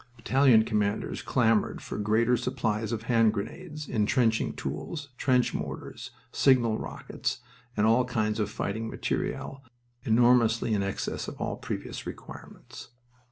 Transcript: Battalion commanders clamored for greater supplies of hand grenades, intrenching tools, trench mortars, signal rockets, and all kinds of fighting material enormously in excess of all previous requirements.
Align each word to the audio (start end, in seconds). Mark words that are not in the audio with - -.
Battalion 0.17 0.63
commanders 0.65 1.21
clamored 1.21 1.79
for 1.79 1.99
greater 1.99 2.35
supplies 2.35 2.91
of 2.91 3.03
hand 3.03 3.33
grenades, 3.35 3.87
intrenching 3.87 4.55
tools, 4.55 5.09
trench 5.15 5.53
mortars, 5.53 6.09
signal 6.31 6.79
rockets, 6.79 7.41
and 7.77 7.85
all 7.85 8.03
kinds 8.05 8.39
of 8.39 8.49
fighting 8.49 8.89
material 8.89 9.63
enormously 10.01 10.73
in 10.73 10.81
excess 10.81 11.27
of 11.27 11.39
all 11.39 11.55
previous 11.55 12.07
requirements. 12.07 12.87